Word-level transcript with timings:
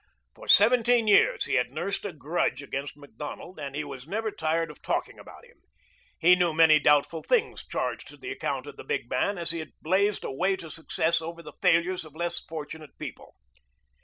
For 0.33 0.47
seventeen 0.47 1.07
years 1.07 1.45
he 1.45 1.53
had 1.53 1.69
nursed 1.69 2.05
a 2.05 2.11
grudge 2.11 2.63
against 2.63 2.97
Macdonald, 2.97 3.59
and 3.59 3.75
he 3.75 3.83
was 3.83 4.07
never 4.07 4.31
tired 4.31 4.71
of 4.71 4.81
talking 4.81 5.19
about 5.19 5.45
him. 5.45 5.61
He 6.17 6.33
knew 6.33 6.55
many 6.55 6.79
doubtful 6.79 7.21
things 7.21 7.63
charged 7.67 8.07
to 8.07 8.17
the 8.17 8.31
account 8.31 8.65
of 8.65 8.77
the 8.77 8.83
big 8.83 9.07
man 9.11 9.37
as 9.37 9.51
he 9.51 9.59
had 9.59 9.73
blazed 9.79 10.23
a 10.23 10.31
way 10.31 10.55
to 10.55 10.71
success 10.71 11.21
over 11.21 11.43
the 11.43 11.53
failures 11.61 12.03
of 12.03 12.15
less 12.15 12.39
fortunate 12.39 12.97
people. 12.97 13.35